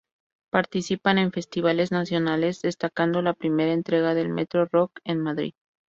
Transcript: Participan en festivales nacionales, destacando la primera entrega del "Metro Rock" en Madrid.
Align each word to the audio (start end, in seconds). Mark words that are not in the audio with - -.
Participan 0.49 1.19
en 1.19 1.31
festivales 1.31 1.91
nacionales, 1.91 2.63
destacando 2.63 3.21
la 3.21 3.35
primera 3.35 3.71
entrega 3.71 4.15
del 4.15 4.29
"Metro 4.29 4.65
Rock" 4.65 4.99
en 5.03 5.19
Madrid. 5.19 5.53